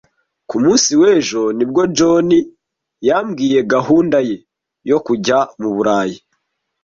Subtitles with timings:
[0.49, 2.27] Ku munsi w'ejo ni bwo John
[3.07, 4.37] yambwiye gahunda ye
[4.89, 6.17] yo kujya mu Burayi.